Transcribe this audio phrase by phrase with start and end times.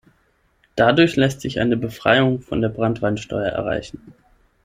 [0.75, 4.15] Dadurch lässt sich eine Befreiung von der Branntweinsteuer erreichen.